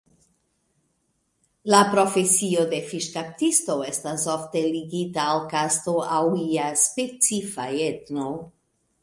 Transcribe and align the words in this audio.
La 1.73 1.81
profesio 1.91 2.63
de 2.71 2.79
fiŝkaptisto 2.93 3.75
estas 3.89 4.25
ofte 4.37 4.65
ligita 4.77 5.27
al 5.35 5.43
kasto 5.53 5.95
aŭ 6.17 6.25
iu 6.41 6.73
specifa 6.87 7.69
etno. 7.93 8.35